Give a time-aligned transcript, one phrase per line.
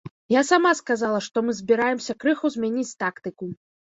[0.35, 3.51] Я сама сказала, што мы збіраемся крыху змяніць тактыку.